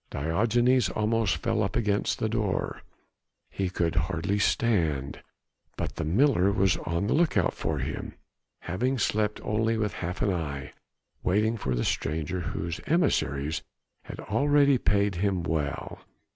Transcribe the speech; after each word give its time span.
Diogenes 0.09 0.89
almost 0.89 1.37
fell 1.37 1.61
up 1.61 1.75
against 1.75 2.17
the 2.17 2.27
door; 2.27 2.81
he 3.51 3.69
could 3.69 3.93
hardly 3.93 4.39
stand. 4.39 5.21
But 5.77 5.97
the 5.97 6.03
miller 6.03 6.51
was 6.51 6.75
on 6.77 7.05
the 7.05 7.13
look 7.13 7.37
out 7.37 7.53
for 7.53 7.77
him, 7.77 8.15
having 8.61 8.97
slept 8.97 9.39
only 9.43 9.77
with 9.77 9.93
half 9.93 10.23
an 10.23 10.33
eye, 10.33 10.73
waiting 11.21 11.55
for 11.55 11.75
the 11.75 11.85
stranger 11.85 12.39
whose 12.39 12.81
emissaries 12.87 13.61
had 14.05 14.19
already 14.21 14.79
paid 14.79 15.17
him 15.17 15.43
well. 15.43 15.99